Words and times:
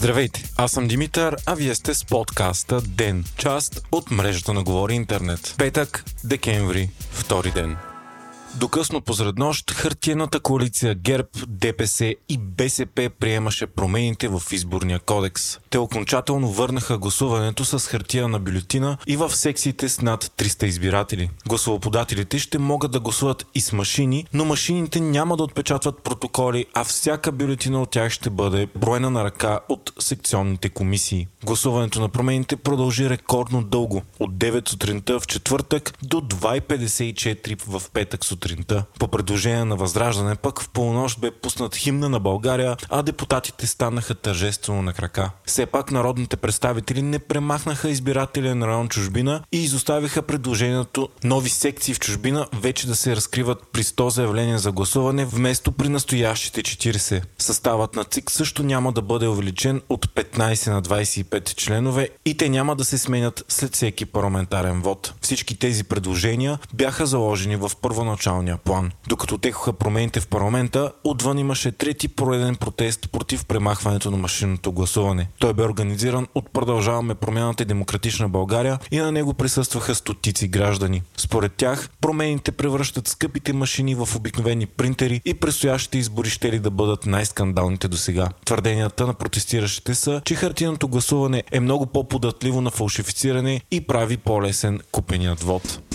Здравейте, 0.00 0.44
аз 0.56 0.72
съм 0.72 0.88
Димитър, 0.88 1.36
а 1.46 1.54
вие 1.54 1.74
сте 1.74 1.94
с 1.94 2.04
подкаста 2.04 2.80
ДЕН, 2.80 3.24
част 3.36 3.86
от 3.92 4.10
мрежата 4.10 4.54
на 4.54 4.62
Говори 4.62 4.94
Интернет. 4.94 5.54
Петък, 5.58 6.04
декември, 6.24 6.90
втори 7.12 7.50
ден. 7.50 7.76
До 8.54 8.68
късно 8.68 9.00
посред 9.00 9.38
нощ 9.38 9.70
хартиената 9.70 10.40
коалиция 10.40 10.94
ГЕРБ, 10.94 11.28
ДПС 11.48 12.14
и 12.28 12.38
БСП 12.38 13.10
приемаше 13.20 13.66
промените 13.66 14.28
в 14.28 14.42
изборния 14.52 14.98
кодекс. 14.98 15.58
Те 15.70 15.78
окончателно 15.78 16.48
върнаха 16.48 16.98
гласуването 16.98 17.64
с 17.64 17.88
хартия 17.88 18.28
на 18.28 18.38
бюлетина 18.38 18.96
и 19.06 19.16
в 19.16 19.36
секциите 19.36 19.88
с 19.88 20.00
над 20.00 20.24
300 20.24 20.64
избиратели. 20.64 21.30
Гласовоподателите 21.48 22.38
ще 22.38 22.58
могат 22.58 22.90
да 22.90 23.00
гласуват 23.00 23.46
и 23.54 23.60
с 23.60 23.72
машини, 23.72 24.26
но 24.32 24.44
машините 24.44 25.00
няма 25.00 25.36
да 25.36 25.42
отпечатват 25.42 26.02
протоколи, 26.02 26.66
а 26.74 26.84
всяка 26.84 27.32
бюлетина 27.32 27.82
от 27.82 27.90
тях 27.90 28.12
ще 28.12 28.30
бъде 28.30 28.68
броена 28.76 29.10
на 29.10 29.24
ръка 29.24 29.60
от 29.68 29.92
секционните 29.98 30.68
комисии. 30.68 31.28
Гласуването 31.44 32.00
на 32.00 32.08
промените 32.08 32.56
продължи 32.56 33.10
рекордно 33.10 33.62
дълго 33.62 34.02
от 34.20 34.34
9 34.34 34.68
сутринта 34.68 35.20
в 35.20 35.26
четвъртък 35.26 35.92
до 36.02 36.20
2.54 36.20 37.62
в 37.66 37.82
петък 37.92 38.24
сутринта 38.24 38.39
сутринта. 38.40 38.84
По 38.98 39.08
предложение 39.08 39.64
на 39.64 39.76
Възраждане 39.76 40.34
пък 40.34 40.62
в 40.62 40.68
полунощ 40.68 41.20
бе 41.20 41.30
пуснат 41.30 41.76
химна 41.76 42.08
на 42.08 42.20
България, 42.20 42.76
а 42.88 43.02
депутатите 43.02 43.66
станаха 43.66 44.14
тържествено 44.14 44.82
на 44.82 44.92
крака. 44.92 45.30
Все 45.44 45.66
пак 45.66 45.90
народните 45.90 46.36
представители 46.36 47.02
не 47.02 47.18
премахнаха 47.18 47.90
избирателен 47.90 48.62
район 48.62 48.88
чужбина 48.88 49.42
и 49.52 49.64
изоставиха 49.64 50.22
предложението 50.22 51.08
нови 51.24 51.50
секции 51.50 51.94
в 51.94 52.00
чужбина 52.00 52.46
вече 52.52 52.86
да 52.86 52.96
се 52.96 53.16
разкриват 53.16 53.58
при 53.72 53.82
100 53.82 54.08
заявления 54.08 54.58
за 54.58 54.72
гласуване 54.72 55.24
вместо 55.24 55.72
при 55.72 55.88
настоящите 55.88 56.62
40. 56.62 57.22
Съставът 57.38 57.96
на 57.96 58.04
ЦИК 58.04 58.30
също 58.30 58.62
няма 58.62 58.92
да 58.92 59.02
бъде 59.02 59.28
увеличен 59.28 59.82
от 59.88 60.06
15 60.06 60.70
на 60.70 60.82
25 60.82 61.54
членове 61.54 62.08
и 62.24 62.36
те 62.36 62.48
няма 62.48 62.76
да 62.76 62.84
се 62.84 62.98
сменят 62.98 63.44
след 63.48 63.74
всеки 63.74 64.06
парламентарен 64.06 64.82
вод. 64.82 65.14
Всички 65.20 65.58
тези 65.58 65.84
предложения 65.84 66.58
бяха 66.74 67.06
заложени 67.06 67.56
в 67.56 67.70
първоначално 67.82 68.29
първоначалния 68.30 68.56
план. 68.56 68.90
Докато 69.08 69.38
текоха 69.38 69.72
промените 69.72 70.20
в 70.20 70.28
парламента, 70.28 70.92
отвън 71.04 71.38
имаше 71.38 71.72
трети 71.72 72.08
пореден 72.08 72.56
протест 72.56 73.08
против 73.12 73.46
премахването 73.46 74.10
на 74.10 74.16
машинното 74.16 74.72
гласуване. 74.72 75.28
Той 75.38 75.54
бе 75.54 75.62
организиран 75.62 76.26
от 76.34 76.50
Продължаваме 76.52 77.14
промяната 77.14 77.62
и 77.62 77.66
Демократична 77.66 78.28
България 78.28 78.78
и 78.90 78.98
на 78.98 79.12
него 79.12 79.34
присъстваха 79.34 79.94
стотици 79.94 80.48
граждани. 80.48 81.02
Според 81.16 81.52
тях, 81.52 81.88
промените 82.00 82.52
превръщат 82.52 83.08
скъпите 83.08 83.52
машини 83.52 83.94
в 83.94 84.08
обикновени 84.16 84.66
принтери 84.66 85.20
и 85.24 85.34
предстоящите 85.34 85.98
избори 85.98 86.30
ще 86.30 86.52
ли 86.52 86.58
да 86.58 86.70
бъдат 86.70 87.06
най-скандалните 87.06 87.88
до 87.88 87.96
сега. 87.96 88.28
Твърденията 88.44 89.06
на 89.06 89.14
протестиращите 89.14 89.94
са, 89.94 90.22
че 90.24 90.34
хартиеното 90.34 90.88
гласуване 90.88 91.42
е 91.52 91.60
много 91.60 91.86
по-податливо 91.86 92.60
на 92.60 92.70
фалшифициране 92.70 93.60
и 93.70 93.80
прави 93.80 94.16
по-лесен 94.16 94.80
купеният 94.92 95.42
вод. 95.42 95.89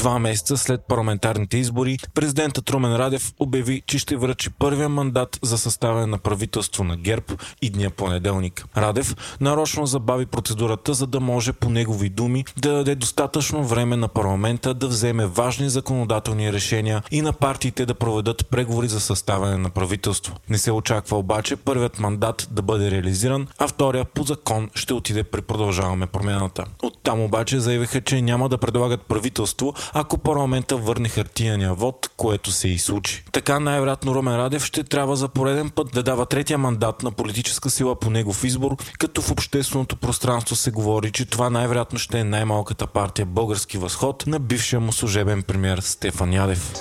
Два 0.00 0.18
месеца 0.18 0.56
след 0.56 0.80
парламентарните 0.88 1.56
избори, 1.56 1.98
президентът 2.14 2.70
Румен 2.70 2.96
Радев 2.96 3.32
обяви, 3.38 3.82
че 3.86 3.98
ще 3.98 4.16
връчи 4.16 4.50
първия 4.50 4.88
мандат 4.88 5.38
за 5.42 5.58
съставяне 5.58 6.06
на 6.06 6.18
правителство 6.18 6.84
на 6.84 6.96
ГЕРБ 6.96 7.24
и 7.62 7.70
дния 7.70 7.90
понеделник. 7.90 8.64
Радев 8.76 9.36
нарочно 9.40 9.86
забави 9.86 10.26
процедурата, 10.26 10.94
за 10.94 11.06
да 11.06 11.20
може 11.20 11.52
по 11.52 11.70
негови 11.70 12.08
думи 12.08 12.44
да 12.56 12.72
даде 12.72 12.94
достатъчно 12.94 13.64
време 13.64 13.96
на 13.96 14.08
парламента 14.08 14.74
да 14.74 14.88
вземе 14.88 15.26
важни 15.26 15.70
законодателни 15.70 16.52
решения 16.52 17.02
и 17.10 17.22
на 17.22 17.32
партиите 17.32 17.86
да 17.86 17.94
проведат 17.94 18.48
преговори 18.50 18.88
за 18.88 19.00
съставяне 19.00 19.56
на 19.56 19.70
правителство. 19.70 20.36
Не 20.48 20.58
се 20.58 20.72
очаква 20.72 21.18
обаче 21.18 21.56
първият 21.56 21.98
мандат 21.98 22.48
да 22.50 22.62
бъде 22.62 22.90
реализиран, 22.90 23.46
а 23.58 23.68
втория 23.68 24.04
по 24.04 24.22
закон 24.22 24.70
ще 24.74 24.94
отиде 24.94 25.24
при 25.24 25.42
продължаваме 25.42 26.06
промяната. 26.06 26.64
Оттам 26.82 27.20
обаче 27.20 27.60
заявиха, 27.60 28.00
че 28.00 28.22
няма 28.22 28.48
да 28.48 28.58
предлагат 28.58 29.02
правителство, 29.02 29.74
ако 29.92 30.18
парламента 30.18 30.76
върне 30.76 31.08
хартияния 31.08 31.74
вод, 31.74 32.10
което 32.16 32.50
се 32.50 32.68
и 32.68 32.78
случи. 32.78 33.24
Така 33.32 33.60
най-вероятно 33.60 34.14
Румен 34.14 34.36
Радев 34.36 34.64
ще 34.64 34.84
трябва 34.84 35.16
за 35.16 35.28
пореден 35.28 35.70
път 35.70 35.92
да 35.92 36.02
дава 36.02 36.26
третия 36.26 36.58
мандат 36.58 37.02
на 37.02 37.10
политическа 37.10 37.70
сила 37.70 37.98
по 37.98 38.10
негов 38.10 38.44
избор, 38.44 38.76
като 38.98 39.22
в 39.22 39.30
общественото 39.30 39.96
пространство 39.96 40.56
се 40.56 40.70
говори, 40.70 41.12
че 41.12 41.24
това 41.24 41.50
най-вероятно 41.50 41.98
ще 41.98 42.18
е 42.18 42.24
най-малката 42.24 42.86
партия 42.86 43.26
Български 43.26 43.78
възход 43.78 44.26
на 44.26 44.38
бившия 44.38 44.80
му 44.80 44.92
служебен 44.92 45.42
премьер 45.42 45.78
Стефан 45.78 46.32
Ядев. 46.32 46.74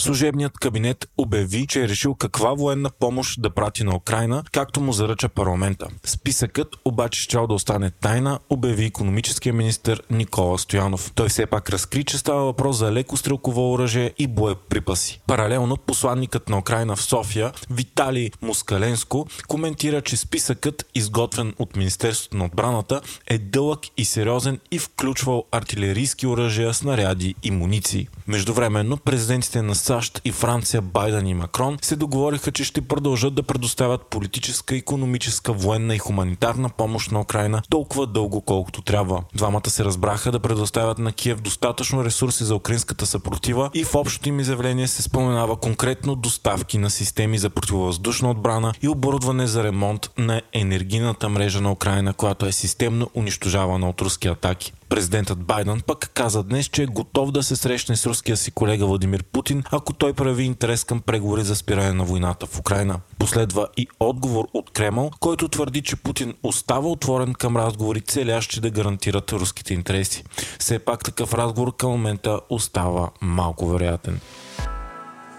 Служебният 0.00 0.58
кабинет 0.58 1.08
обяви, 1.18 1.66
че 1.66 1.82
е 1.82 1.88
решил 1.88 2.14
каква 2.14 2.54
военна 2.54 2.90
помощ 2.90 3.42
да 3.42 3.50
прати 3.50 3.84
на 3.84 3.96
Украина, 3.96 4.44
както 4.52 4.80
му 4.80 4.92
заръча 4.92 5.28
парламента. 5.28 5.86
Списъкът 6.04 6.68
обаче 6.84 7.22
ще 7.22 7.36
да 7.36 7.54
остане 7.54 7.90
тайна, 7.90 8.38
обяви 8.50 8.84
економическия 8.84 9.52
министр 9.52 9.96
Никола 10.10 10.58
Стоянов. 10.58 11.12
Той 11.14 11.28
все 11.28 11.46
пак 11.46 11.70
разкри, 11.70 12.04
че 12.04 12.18
става 12.18 12.44
въпрос 12.44 12.76
за 12.76 12.92
леко 12.92 13.16
стрелково 13.16 13.72
оръжие 13.72 14.12
и 14.18 14.26
боеприпаси. 14.26 15.20
Паралелно 15.26 15.76
посланникът 15.76 16.48
на 16.48 16.58
Украина 16.58 16.96
в 16.96 17.02
София, 17.02 17.52
Виталий 17.70 18.30
Мускаленско, 18.42 19.26
коментира, 19.48 20.02
че 20.02 20.16
списъкът, 20.16 20.86
изготвен 20.94 21.54
от 21.58 21.76
Министерството 21.76 22.36
на 22.36 22.44
отбраната, 22.44 23.00
е 23.26 23.38
дълъг 23.38 23.80
и 23.96 24.04
сериозен 24.04 24.60
и 24.70 24.78
включвал 24.78 25.44
артилерийски 25.52 26.26
оръжия, 26.26 26.74
снаряди 26.74 27.34
и 27.42 27.50
муниции. 27.50 28.08
Междувременно 28.26 28.96
президентите 28.96 29.62
на 29.62 29.74
САЩ 29.90 30.20
и 30.24 30.32
Франция 30.32 30.82
Байден 30.82 31.26
и 31.26 31.34
Макрон 31.34 31.78
се 31.82 31.96
договориха, 31.96 32.52
че 32.52 32.64
ще 32.64 32.80
продължат 32.80 33.34
да 33.34 33.42
предоставят 33.42 34.06
политическа, 34.06 34.76
економическа, 34.76 35.52
военна 35.52 35.94
и 35.94 35.98
хуманитарна 35.98 36.68
помощ 36.68 37.12
на 37.12 37.20
Украина 37.20 37.62
толкова 37.70 38.06
дълго 38.06 38.40
колкото 38.40 38.82
трябва. 38.82 39.22
Двамата 39.34 39.70
се 39.70 39.84
разбраха 39.84 40.32
да 40.32 40.40
предоставят 40.40 40.98
на 40.98 41.12
Киев 41.12 41.40
достатъчно 41.40 42.04
ресурси 42.04 42.44
за 42.44 42.54
украинската 42.54 43.06
съпротива 43.06 43.70
и 43.74 43.84
в 43.84 43.94
общото 43.94 44.28
им 44.28 44.40
изявление 44.40 44.88
се 44.88 45.02
споменава 45.02 45.56
конкретно 45.56 46.14
доставки 46.14 46.78
на 46.78 46.90
системи 46.90 47.38
за 47.38 47.50
противовъздушна 47.50 48.30
отбрана 48.30 48.72
и 48.82 48.88
оборудване 48.88 49.46
за 49.46 49.64
ремонт 49.64 50.10
на 50.18 50.42
енергийната 50.52 51.28
мрежа 51.28 51.60
на 51.60 51.72
Украина, 51.72 52.12
която 52.12 52.46
е 52.46 52.52
системно 52.52 53.10
унищожавана 53.14 53.88
от 53.88 54.00
руски 54.00 54.28
атаки. 54.28 54.72
Президентът 54.90 55.38
Байден 55.38 55.80
пък 55.86 56.10
каза 56.14 56.42
днес, 56.42 56.66
че 56.66 56.82
е 56.82 56.86
готов 56.86 57.32
да 57.32 57.42
се 57.42 57.56
срещне 57.56 57.96
с 57.96 58.06
руския 58.06 58.36
си 58.36 58.50
колега 58.50 58.86
Владимир 58.86 59.24
Путин, 59.24 59.62
ако 59.70 59.92
той 59.92 60.12
прави 60.12 60.44
интерес 60.44 60.84
към 60.84 61.00
преговори 61.00 61.42
за 61.42 61.56
спиране 61.56 61.92
на 61.92 62.04
войната 62.04 62.46
в 62.46 62.58
Украина. 62.58 63.00
Последва 63.18 63.66
и 63.76 63.86
отговор 64.00 64.48
от 64.54 64.70
Кремъл, 64.70 65.10
който 65.20 65.48
твърди, 65.48 65.82
че 65.82 65.96
Путин 65.96 66.34
остава 66.42 66.88
отворен 66.88 67.34
към 67.34 67.56
разговори, 67.56 68.00
целящи 68.00 68.60
да 68.60 68.70
гарантират 68.70 69.32
руските 69.32 69.74
интереси. 69.74 70.24
Все 70.58 70.78
пак 70.78 71.04
такъв 71.04 71.34
разговор 71.34 71.76
към 71.76 71.90
момента 71.90 72.40
остава 72.50 73.10
малко 73.20 73.68
вероятен 73.68 74.20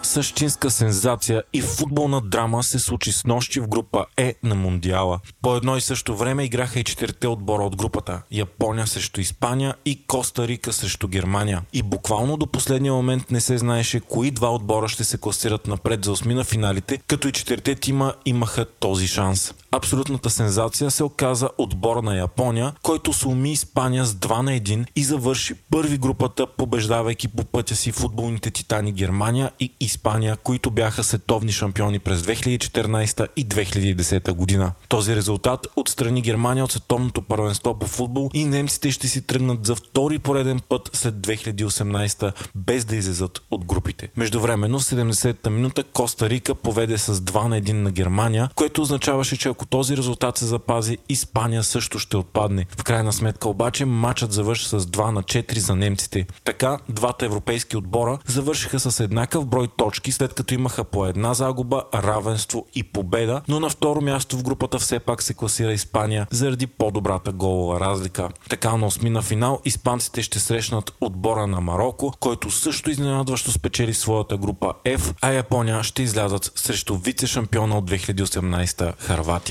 същинска 0.04 0.72
сензация 0.72 1.44
и 1.54 1.62
футболна 1.62 2.22
драма 2.22 2.64
се 2.64 2.80
случи 2.80 3.12
с 3.12 3.26
нощи 3.26 3.60
в 3.60 3.68
група 3.68 4.06
Е 4.18 4.36
на 4.44 4.56
Мундиала. 4.56 5.20
По 5.42 5.56
едно 5.56 5.78
и 5.78 5.82
също 5.82 6.18
време 6.18 6.44
играха 6.44 6.80
и 6.80 6.84
четирите 6.84 7.28
отбора 7.28 7.64
от 7.64 7.76
групата. 7.76 8.22
Япония 8.32 8.88
срещу 8.88 9.22
Испания 9.22 9.76
и 9.86 10.04
Коста 10.08 10.48
Рика 10.48 10.74
срещу 10.74 11.08
Германия. 11.08 11.62
И 11.74 11.84
буквално 11.84 12.38
до 12.38 12.48
последния 12.48 12.94
момент 12.94 13.32
не 13.32 13.42
се 13.42 13.58
знаеше 13.58 14.00
кои 14.00 14.32
два 14.32 14.54
отбора 14.56 14.88
ще 14.88 15.04
се 15.04 15.18
класират 15.18 15.68
напред 15.68 16.06
за 16.06 16.12
осми 16.12 16.34
на 16.34 16.44
финалите, 16.44 16.98
като 17.08 17.28
и 17.28 17.32
четирите 17.32 17.76
тима 17.76 18.14
имаха 18.26 18.66
този 18.66 19.08
шанс. 19.08 19.54
Абсолютната 19.74 20.30
сензация 20.30 20.92
се 20.92 21.04
оказа 21.04 21.50
отбора 21.58 22.02
на 22.02 22.18
Япония, 22.18 22.74
който 22.84 23.14
суми 23.14 23.52
Испания 23.52 24.06
с 24.06 24.14
2 24.14 24.42
на 24.42 24.52
1 24.52 24.86
и 24.96 25.04
завърши 25.04 25.54
първи 25.54 25.98
групата, 25.98 26.48
побеждавайки 26.48 27.28
по 27.28 27.44
пътя 27.44 27.76
си 27.76 27.92
футболните 27.92 28.52
титани 28.52 28.92
Германия 28.92 29.52
и 29.60 29.74
Испания, 29.80 30.38
които 30.44 30.72
бяха 30.72 31.04
световни 31.04 31.52
шампиони 31.52 32.00
през 32.00 32.22
2014 32.22 33.28
и 33.36 33.48
2010 33.48 34.32
година. 34.32 34.72
Този 34.90 35.16
резултат 35.16 35.68
отстрани 35.76 36.22
Германия 36.22 36.64
от 36.64 36.72
световното 36.72 37.22
първенство 37.22 37.80
по 37.80 37.88
футбол 37.88 38.30
и 38.34 38.46
немците 38.46 38.92
ще 38.92 39.08
си 39.08 39.22
тръгнат 39.22 39.66
за 39.66 39.76
втори 39.76 40.20
пореден 40.20 40.60
път 40.70 40.90
след 40.94 41.16
2018 41.16 42.34
без 42.56 42.86
да 42.86 42.96
излезат 42.96 43.42
от 43.52 43.66
групите. 43.66 44.10
Междувременно 44.18 44.80
в 44.80 44.84
70-та 44.84 45.50
минута 45.50 45.84
Коста 45.84 46.30
Рика 46.30 46.56
поведе 46.56 46.98
с 46.98 47.16
2 47.16 47.48
на 47.48 47.62
1 47.62 47.72
на 47.72 47.92
Германия, 47.92 48.50
което 48.56 48.82
означаваше, 48.82 49.38
че 49.38 49.50
ако 49.50 49.61
този 49.66 49.98
резултат 49.98 50.38
се 50.38 50.46
запази, 50.46 50.98
Испания 51.10 51.64
също 51.64 52.00
ще 52.00 52.18
отпадне. 52.18 52.66
В 52.78 52.84
крайна 52.84 53.14
сметка 53.14 53.50
обаче 53.50 53.86
матчът 53.86 54.32
завърши 54.32 54.66
с 54.66 54.80
2 54.80 55.12
на 55.12 55.24
4 55.24 55.58
за 55.58 55.76
немците. 55.76 56.28
Така, 56.44 56.80
двата 56.90 57.26
европейски 57.26 57.78
отбора 57.78 58.18
завършиха 58.28 58.80
с 58.80 59.00
еднакъв 59.00 59.46
брой 59.46 59.68
точки, 59.78 60.12
след 60.12 60.34
като 60.34 60.54
имаха 60.54 60.84
по 60.84 61.06
една 61.06 61.34
загуба, 61.34 61.84
равенство 61.96 62.66
и 62.76 62.84
победа, 62.84 63.42
но 63.48 63.60
на 63.60 63.70
второ 63.70 64.02
място 64.02 64.38
в 64.38 64.44
групата 64.44 64.80
все 64.80 65.00
пак 65.00 65.22
се 65.22 65.34
класира 65.34 65.74
Испания 65.74 66.28
заради 66.32 66.68
по-добрата 66.68 67.32
голова 67.32 67.80
разлика. 67.80 68.30
Така 68.50 68.78
на 68.78 68.86
осми 68.86 69.10
на 69.10 69.22
финал 69.22 69.62
испанците 69.66 70.22
ще 70.22 70.40
срещнат 70.40 70.94
отбора 71.02 71.48
на 71.48 71.62
Марокко, 71.62 72.14
който 72.20 72.52
също 72.52 72.90
изненадващо 72.90 73.52
спечели 73.52 73.94
своята 73.94 74.38
група 74.38 74.74
F, 74.86 75.14
а 75.22 75.32
Япония 75.32 75.84
ще 75.84 76.04
излязат 76.04 76.52
срещу 76.56 76.98
вице-шампиона 76.98 77.74
от 77.74 77.92
2018 77.92 78.94
Харватия. 79.00 79.51